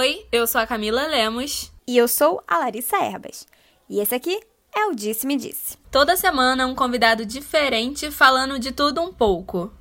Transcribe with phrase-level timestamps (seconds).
[0.00, 1.72] Oi, eu sou a Camila Lemos.
[1.84, 3.44] E eu sou a Larissa Erbas.
[3.90, 4.40] E esse aqui
[4.72, 5.76] é o Disse Me Disse.
[5.90, 9.72] Toda semana um convidado diferente falando de tudo um pouco.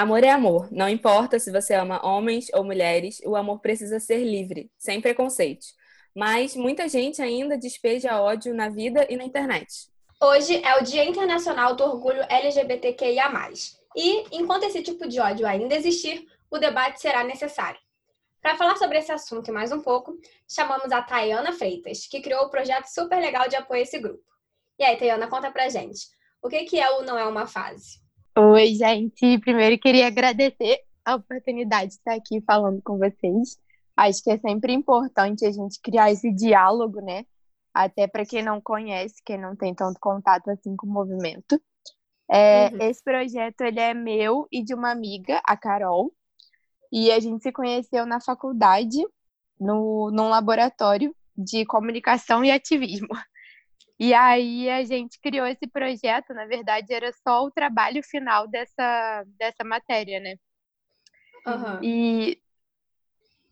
[0.00, 0.66] Amor é amor.
[0.72, 5.74] Não importa se você ama homens ou mulheres, o amor precisa ser livre, sem preconceitos.
[6.16, 9.90] Mas muita gente ainda despeja ódio na vida e na internet.
[10.18, 13.30] Hoje é o Dia Internacional do Orgulho LGBTQIA.
[13.94, 17.78] E, enquanto esse tipo de ódio ainda existir, o debate será necessário.
[18.40, 22.46] Para falar sobre esse assunto e mais um pouco, chamamos a Tayana Freitas, que criou
[22.46, 24.24] o projeto super legal de apoio a esse grupo.
[24.78, 26.06] E aí, Tayana, conta pra gente.
[26.40, 28.00] O que é o Não É Uma Fase?
[28.42, 29.38] Oi, gente.
[29.40, 33.58] Primeiro queria agradecer a oportunidade de estar aqui falando com vocês.
[33.94, 37.26] Acho que é sempre importante a gente criar esse diálogo, né?
[37.74, 41.60] Até para quem não conhece, quem não tem tanto contato assim com o movimento.
[42.30, 42.80] É, uhum.
[42.80, 46.10] Esse projeto ele é meu e de uma amiga, a Carol.
[46.90, 49.04] E a gente se conheceu na faculdade,
[49.60, 53.08] no, num laboratório de comunicação e ativismo.
[54.00, 59.24] E aí a gente criou esse projeto, na verdade era só o trabalho final dessa,
[59.38, 60.36] dessa matéria, né?
[61.46, 61.84] Uhum.
[61.84, 62.40] E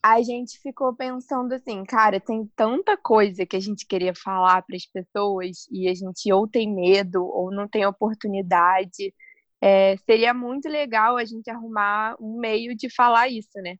[0.02, 4.74] a gente ficou pensando assim, cara, tem tanta coisa que a gente queria falar para
[4.74, 9.14] as pessoas e a gente ou tem medo ou não tem oportunidade.
[9.60, 13.76] É, seria muito legal a gente arrumar um meio de falar isso, né?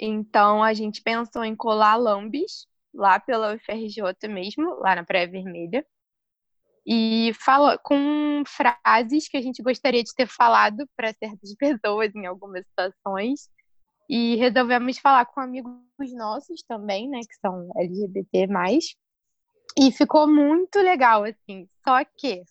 [0.00, 5.84] Então a gente pensou em colar lambis lá pela UFRJ mesmo, lá na Praia Vermelha.
[6.86, 12.26] E fala com frases que a gente gostaria de ter falado para certas pessoas em
[12.26, 13.48] algumas situações.
[14.08, 15.74] E resolvemos falar com amigos
[16.14, 18.46] nossos também, né, que são LGBT+.
[19.78, 21.68] E ficou muito legal, assim.
[21.84, 22.42] Só que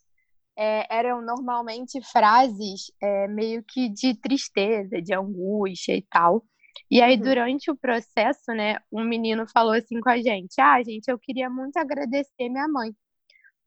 [0.57, 6.43] é, eram normalmente frases é, meio que de tristeza, de angústia e tal.
[6.89, 7.21] E aí, uhum.
[7.21, 11.49] durante o processo, né, um menino falou assim com a gente: Ah, gente, eu queria
[11.49, 12.91] muito agradecer minha mãe,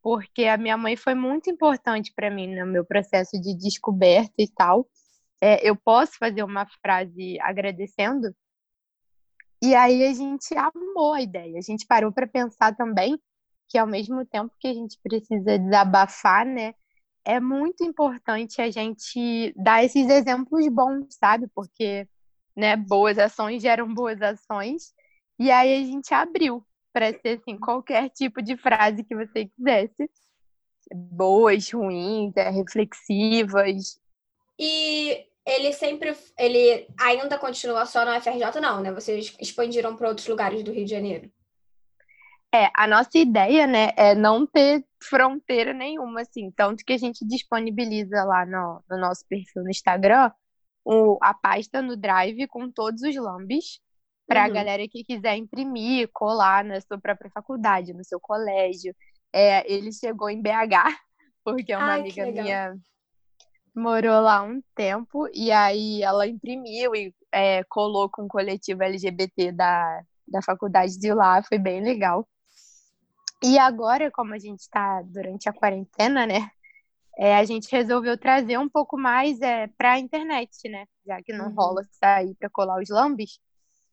[0.02, 4.48] porque a minha mãe foi muito importante para mim no meu processo de descoberta e
[4.48, 4.88] tal.
[5.40, 8.34] É, eu posso fazer uma frase agradecendo?
[9.62, 11.58] E aí a gente amou a ideia.
[11.58, 13.18] A gente parou para pensar também
[13.68, 16.74] que, ao mesmo tempo que a gente precisa desabafar, né,
[17.24, 21.46] é muito importante a gente dar esses exemplos bons, sabe?
[21.54, 22.08] Porque
[22.58, 22.74] né?
[22.74, 24.92] Boas ações geram boas ações.
[25.38, 30.10] E aí a gente abriu para ser assim, qualquer tipo de frase que você quisesse.
[30.92, 34.00] Boas, ruins, é, reflexivas.
[34.58, 38.90] E ele sempre, ele ainda continua só no FRJ, não, né?
[38.90, 41.30] Vocês expandiram para outros lugares do Rio de Janeiro.
[42.52, 47.24] É, a nossa ideia, né, é não ter fronteira nenhuma, assim, tanto que a gente
[47.24, 50.32] disponibiliza lá no, no nosso perfil no Instagram
[50.90, 53.78] o, a pasta no Drive com todos os lambis
[54.26, 54.54] para a uhum.
[54.54, 58.96] galera que quiser imprimir, colar na sua própria faculdade, no seu colégio.
[59.30, 60.48] É, ele chegou em BH,
[61.44, 62.74] porque uma Ai, amiga minha
[63.74, 69.52] morou lá um tempo, e aí ela imprimiu e é, colou com o coletivo LGBT
[69.52, 72.26] da, da faculdade de lá, foi bem legal.
[73.44, 76.50] E agora, como a gente está durante a quarentena, né?
[77.18, 80.86] É, a gente resolveu trazer um pouco mais é, para a internet, né?
[81.04, 81.54] Já que não uhum.
[81.54, 83.40] rola sair para colar os lambis,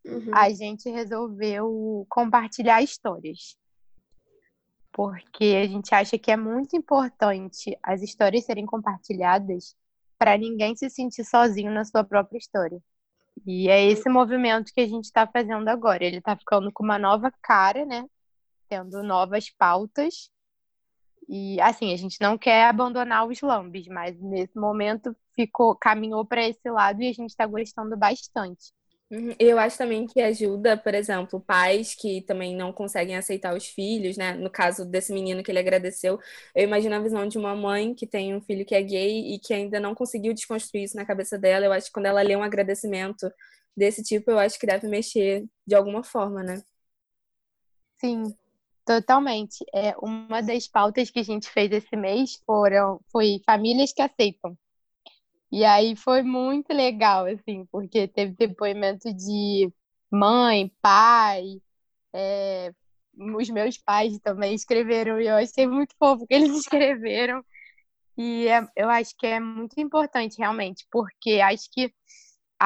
[0.06, 0.30] uhum.
[0.32, 3.58] a gente resolveu compartilhar histórias.
[4.92, 9.76] Porque a gente acha que é muito importante as histórias serem compartilhadas
[10.20, 12.80] para ninguém se sentir sozinho na sua própria história.
[13.46, 16.06] E é esse movimento que a gente está fazendo agora.
[16.06, 18.06] Ele está ficando com uma nova cara, né?
[18.70, 20.30] Tendo novas pautas
[21.28, 26.48] e assim, a gente não quer abandonar os lambes, mas nesse momento ficou caminhou para
[26.48, 28.74] esse lado e a gente está gostando bastante.
[29.12, 29.36] Uhum.
[29.38, 34.18] Eu acho também que ajuda, por exemplo, pais que também não conseguem aceitar os filhos,
[34.18, 34.34] né?
[34.34, 36.20] No caso desse menino que ele agradeceu,
[36.56, 39.40] eu imagino a visão de uma mãe que tem um filho que é gay e
[39.40, 41.66] que ainda não conseguiu desconstruir isso na cabeça dela.
[41.66, 43.32] Eu acho que quando ela lê um agradecimento
[43.78, 46.64] desse tipo, eu acho que deve mexer de alguma forma, né?
[48.00, 48.36] Sim,
[48.86, 49.66] Totalmente.
[49.74, 54.58] É, uma das pautas que a gente fez esse mês foram, foi famílias que aceitam.
[55.52, 59.72] E aí foi muito legal, assim, porque teve depoimento de
[60.12, 61.62] mãe, pai,
[62.14, 62.74] é,
[63.38, 67.44] os meus pais também escreveram, e eu achei muito fofo que eles escreveram.
[68.18, 71.94] E é, eu acho que é muito importante, realmente, porque acho que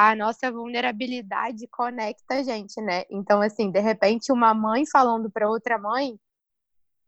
[0.08, 3.04] a nossa vulnerabilidade conecta a gente, né?
[3.10, 6.18] Então, assim, de repente, uma mãe falando para outra mãe,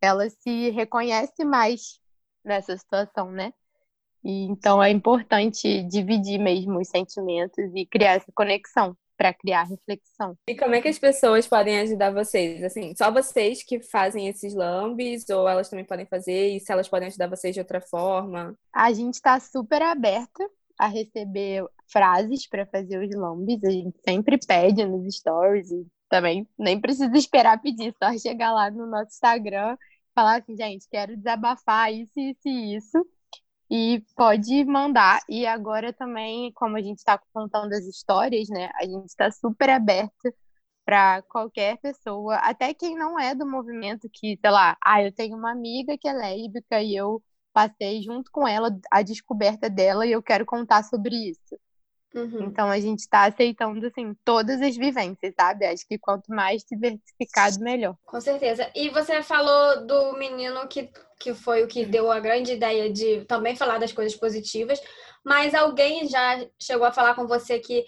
[0.00, 2.00] ela se reconhece mais
[2.44, 3.52] nessa situação, né?
[4.24, 10.36] E, então, é importante dividir mesmo os sentimentos e criar essa conexão para criar reflexão.
[10.48, 12.62] E como é que as pessoas podem ajudar vocês?
[12.62, 16.56] Assim, só vocês que fazem esses lambes ou elas também podem fazer?
[16.56, 18.54] E se elas podem ajudar vocês de outra forma?
[18.72, 20.48] A gente está super aberta
[20.84, 23.62] a receber frases para fazer os lambes.
[23.64, 28.70] A gente sempre pede nos stories e também nem precisa esperar pedir, só chegar lá
[28.70, 29.76] no nosso Instagram
[30.14, 33.06] falar assim, gente, quero desabafar isso, isso e isso.
[33.70, 35.20] E pode mandar.
[35.28, 38.70] E agora também, como a gente está contando as histórias, né?
[38.76, 40.34] A gente está super aberta
[40.84, 45.36] para qualquer pessoa, até quem não é do movimento, que, sei lá, ah, eu tenho
[45.36, 50.12] uma amiga que é lésbica e eu passei junto com ela a descoberta dela e
[50.12, 51.58] eu quero contar sobre isso.
[52.14, 52.44] Uhum.
[52.44, 55.66] Então a gente está aceitando assim todas as vivências, sabe?
[55.66, 57.96] Acho que quanto mais diversificado, melhor.
[58.04, 58.70] Com certeza.
[58.74, 63.24] E você falou do menino que, que foi o que deu a grande ideia de
[63.24, 64.80] também falar das coisas positivas,
[65.24, 67.84] mas alguém já chegou a falar com você que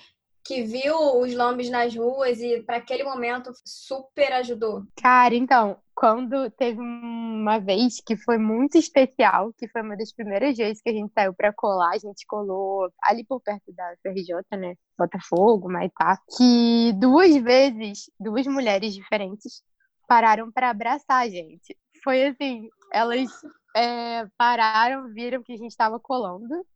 [0.46, 4.82] que viu os lambes nas ruas e para aquele momento super ajudou?
[5.00, 10.54] Cara, então, quando teve uma vez que foi muito especial, que foi uma das primeiras
[10.54, 14.34] vezes que a gente saiu para colar, a gente colou ali por perto da FRJ,
[14.58, 14.74] né?
[14.98, 19.62] Botafogo, Maitá, que duas vezes, duas mulheres diferentes
[20.06, 21.74] pararam para abraçar a gente.
[22.02, 23.30] Foi assim, elas
[23.74, 26.66] é, pararam, viram que a gente estava colando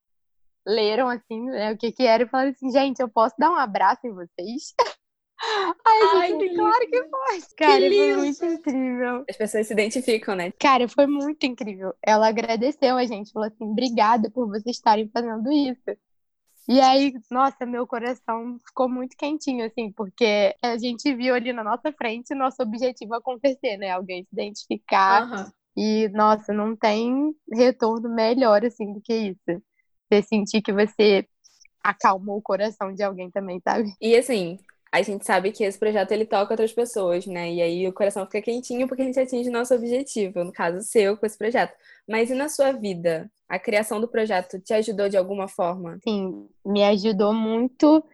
[0.67, 3.57] leram assim, né, o que que era e falaram assim, gente, eu posso dar um
[3.57, 4.75] abraço em vocês?
[5.85, 7.55] Ai, Ai gente, claro que pode.
[7.57, 9.25] Cara, que foi muito incrível.
[9.29, 10.53] As pessoas se identificam, né?
[10.59, 11.95] Cara, foi muito incrível.
[12.03, 15.99] Ela agradeceu a gente, falou assim, obrigada por vocês estarem fazendo isso.
[16.69, 21.65] E aí, nossa, meu coração ficou muito quentinho, assim, porque a gente viu ali na
[21.65, 23.91] nossa frente o nosso objetivo acontecer, né?
[23.91, 25.31] Alguém se identificar.
[25.31, 25.51] Uhum.
[25.77, 29.63] E, nossa, não tem retorno melhor, assim, do que isso
[30.11, 31.27] você sentir que você
[31.83, 33.93] acalmou o coração de alguém também, sabe?
[34.01, 34.59] E assim,
[34.91, 37.53] a gente sabe que esse projeto ele toca outras pessoas, né?
[37.53, 40.81] E aí o coração fica quentinho porque a gente atinge o nosso objetivo, no caso
[40.83, 41.75] seu, com esse projeto.
[42.09, 43.31] Mas e na sua vida?
[43.49, 45.99] A criação do projeto te ajudou de alguma forma?
[46.03, 48.05] Sim, me ajudou muito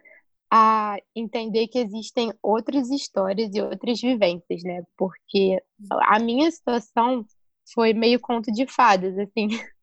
[0.51, 4.83] a entender que existem outras histórias e outras vivências, né?
[4.97, 5.61] Porque
[6.03, 7.25] a minha situação
[7.73, 9.47] foi meio conto de fadas, assim.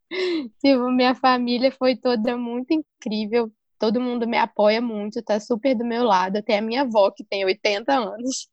[0.60, 3.50] Tipo, minha família foi toda muito incrível.
[3.82, 6.36] Todo mundo me apoia muito, tá super do meu lado.
[6.36, 8.48] Até a minha avó, que tem 80 anos.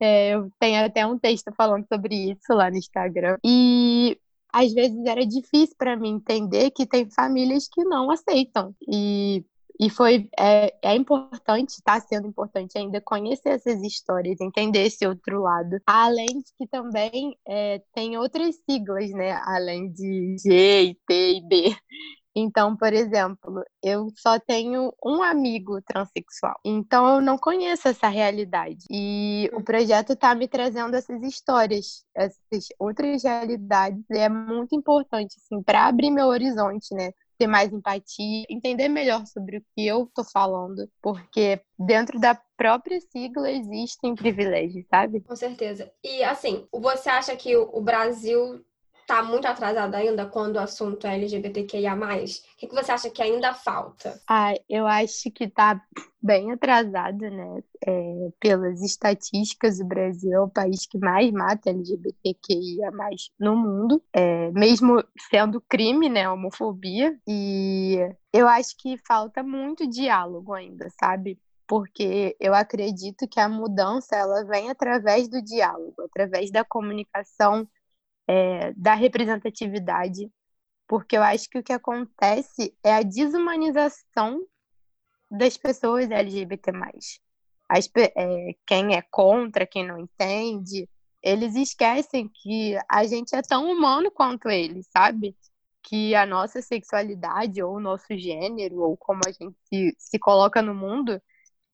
[0.00, 3.38] É, eu tenho até um texto falando sobre isso lá no Instagram.
[3.44, 4.18] E
[4.52, 8.74] às vezes era difícil para mim entender que tem famílias que não aceitam.
[8.90, 9.44] E
[9.78, 15.40] e foi é, é importante, está sendo importante ainda conhecer essas histórias, entender esse outro
[15.42, 15.78] lado.
[15.86, 19.40] Além de que também é, tem outras siglas, né?
[19.44, 21.76] Além de G, T e B.
[22.34, 26.58] Então, por exemplo, eu só tenho um amigo transexual.
[26.64, 28.84] Então, eu não conheço essa realidade.
[28.90, 34.02] E o projeto está me trazendo essas histórias, essas outras realidades.
[34.10, 37.12] E é muito importante, assim, para abrir meu horizonte, né?
[37.38, 43.00] ter mais empatia, entender melhor sobre o que eu tô falando, porque dentro da própria
[43.00, 45.20] sigla existem privilégios, sabe?
[45.20, 45.90] Com certeza.
[46.02, 48.64] E assim, você acha que o Brasil
[49.06, 51.94] tá muito atrasado ainda quando o assunto é LGBTQIA+.
[51.94, 54.20] O que, que você acha que ainda falta?
[54.28, 55.80] Ah, eu acho que tá
[56.22, 57.62] bem atrasado, né?
[57.86, 62.90] É, pelas estatísticas, o Brasil é o país que mais mata LGBTQIA+,
[63.38, 67.18] no mundo, é, mesmo sendo crime, né, homofobia.
[67.28, 67.98] E
[68.32, 71.38] eu acho que falta muito diálogo ainda, sabe?
[71.66, 77.66] porque eu acredito que a mudança ela vem através do diálogo, através da comunicação
[78.26, 80.30] é, da representatividade,
[80.86, 84.40] porque eu acho que o que acontece é a desumanização
[85.30, 86.72] das pessoas LGBT+.
[87.68, 90.88] As, é, quem é contra, quem não entende,
[91.22, 95.34] eles esquecem que a gente é tão humano quanto eles, sabe?
[95.82, 100.60] Que a nossa sexualidade, ou o nosso gênero, ou como a gente se, se coloca
[100.60, 101.20] no mundo,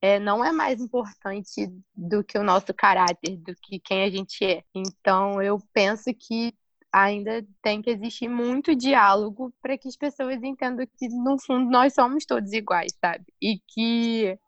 [0.02, 4.44] é, não é mais importante do que o nosso caráter, do que quem a gente
[4.44, 4.64] é.
[4.74, 6.54] Então, eu penso que
[6.92, 11.94] ainda tem que existir muito diálogo para que as pessoas entendam que, no fundo, nós
[11.94, 13.24] somos todos iguais, sabe?
[13.40, 14.38] E que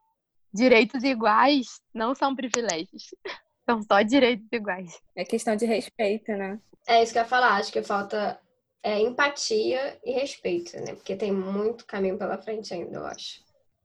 [0.53, 3.15] direitos iguais não são privilégios.
[3.65, 5.01] São só direitos iguais.
[5.15, 6.59] É questão de respeito, né?
[6.85, 7.55] É isso que eu ia falar.
[7.55, 8.37] Acho que falta
[8.83, 10.97] é, empatia e respeito, né?
[10.97, 13.41] Porque tem muito caminho pela frente ainda, eu acho.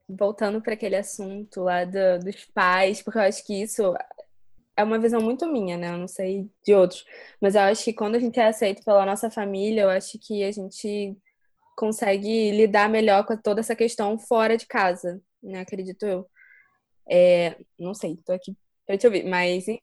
[0.07, 3.93] Voltando para aquele assunto lá do, dos pais, porque eu acho que isso
[4.75, 5.89] é uma visão muito minha, né?
[5.93, 7.05] Eu não sei de outros,
[7.41, 10.43] mas eu acho que quando a gente é aceito pela nossa família, eu acho que
[10.43, 11.17] a gente
[11.75, 15.61] consegue lidar melhor com toda essa questão fora de casa, né?
[15.61, 16.29] Acredito eu.
[17.09, 19.79] É, não sei, tô aqui para te ouvir, mas enfim.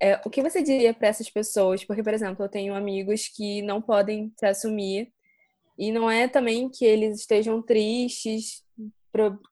[0.00, 1.84] É, o que você diria para essas pessoas?
[1.84, 5.10] Porque, por exemplo, eu tenho amigos que não podem se assumir
[5.78, 8.62] e não é também que eles estejam tristes,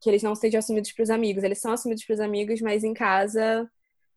[0.00, 1.42] que eles não estejam assumidos para os amigos.
[1.44, 3.68] Eles são assumidos para os amigos, mas em casa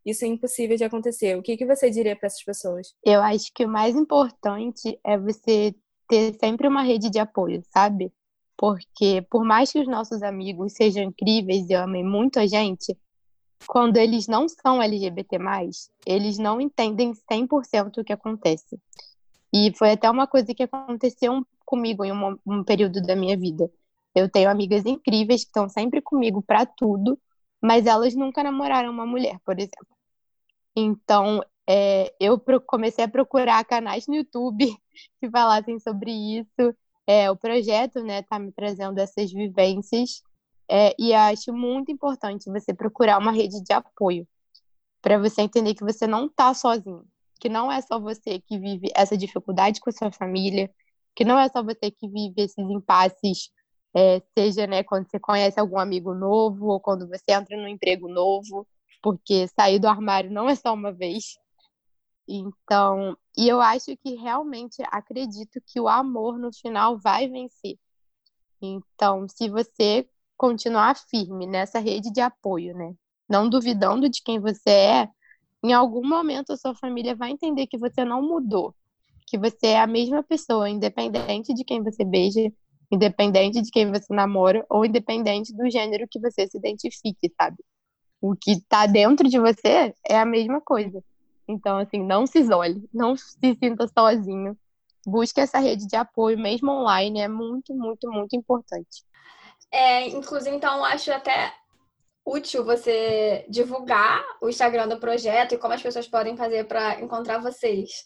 [0.05, 1.37] isso é impossível de acontecer.
[1.37, 2.93] O que, que você diria para essas pessoas?
[3.03, 5.75] Eu acho que o mais importante é você
[6.07, 8.11] ter sempre uma rede de apoio, sabe?
[8.57, 12.97] Porque por mais que os nossos amigos sejam incríveis e amem muito a gente,
[13.67, 15.37] quando eles não são LGBT+,
[16.05, 18.79] eles não entendem 100% o que acontece.
[19.53, 23.69] E foi até uma coisa que aconteceu comigo em um, um período da minha vida.
[24.17, 27.19] Eu tenho amigas incríveis que estão sempre comigo para tudo,
[27.61, 29.95] mas elas nunca namoraram uma mulher, por exemplo.
[30.75, 34.65] Então, é, eu comecei a procurar canais no YouTube
[35.19, 36.75] que falassem sobre isso.
[37.05, 40.21] É, o projeto né, tá me trazendo essas vivências
[40.69, 44.27] é, e acho muito importante você procurar uma rede de apoio
[45.01, 47.05] para você entender que você não está sozinho,
[47.39, 50.69] que não é só você que vive essa dificuldade com a sua família,
[51.15, 53.49] que não é só você que vive esses impasses,
[53.97, 58.07] é, seja né, quando você conhece algum amigo novo ou quando você entra num emprego
[58.07, 58.67] novo,
[59.01, 61.35] porque sair do armário não é só uma vez.
[62.27, 67.79] Então, e eu acho que realmente acredito que o amor no final vai vencer.
[68.61, 72.93] Então, se você continuar firme nessa rede de apoio, né?
[73.27, 75.09] Não duvidando de quem você é,
[75.63, 78.75] em algum momento a sua família vai entender que você não mudou,
[79.25, 82.51] que você é a mesma pessoa, independente de quem você beija,
[82.91, 87.57] independente de quem você namora, ou independente do gênero que você se identifique, sabe?
[88.21, 91.03] O que está dentro de você é a mesma coisa.
[91.47, 94.57] Então, assim, não se isole, não se sinta sozinho.
[95.05, 99.05] Busque essa rede de apoio, mesmo online, é muito, muito, muito importante.
[99.71, 101.53] É, inclusive, então, acho até
[102.25, 107.37] útil você divulgar o Instagram do projeto e como as pessoas podem fazer para encontrar
[107.37, 108.05] vocês.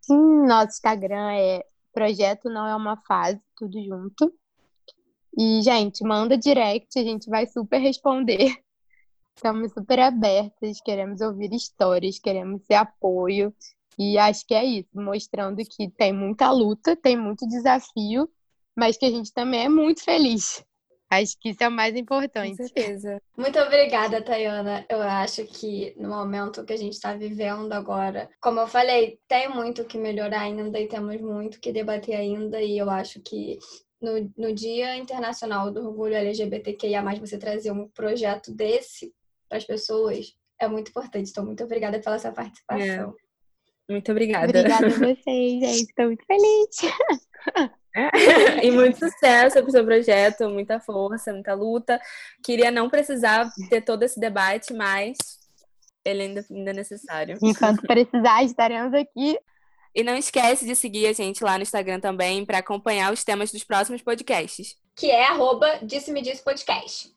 [0.00, 4.34] Sim, nosso Instagram é Projeto Não É Uma Fase, tudo junto.
[5.38, 8.56] E, gente, manda direct, a gente vai super responder.
[9.36, 13.54] Estamos super abertas, queremos ouvir histórias, queremos ser apoio.
[13.98, 18.28] E acho que é isso, mostrando que tem muita luta, tem muito desafio,
[18.76, 20.64] mas que a gente também é muito feliz.
[21.12, 22.56] Acho que isso é o mais importante.
[22.56, 23.20] Com certeza.
[23.36, 24.86] Muito obrigada, Tayana.
[24.88, 29.46] Eu acho que no momento que a gente está vivendo agora, como eu falei, tem
[29.46, 32.62] muito que melhorar ainda e temos muito que debater ainda.
[32.62, 33.58] E eu acho que
[34.00, 39.12] no, no Dia Internacional do Orgulho LGBTQIA, você trazer um projeto desse
[39.50, 41.28] para as pessoas é muito importante.
[41.28, 43.14] Então, muito obrigada pela sua participação.
[43.88, 43.92] É.
[43.92, 44.46] Muito obrigada.
[44.46, 45.90] Obrigada a vocês, gente.
[45.90, 47.72] Estou muito feliz.
[48.62, 52.00] e muito sucesso para o seu projeto, muita força, muita luta.
[52.42, 55.16] Queria não precisar ter todo esse debate, mas
[56.04, 57.38] ele ainda, ainda é necessário.
[57.42, 59.38] Enquanto precisar, estaremos aqui.
[59.94, 63.52] E não esquece de seguir a gente lá no Instagram também para acompanhar os temas
[63.52, 64.74] dos próximos podcasts.
[64.96, 67.10] Que é arroba Disse-me Disse Podcast.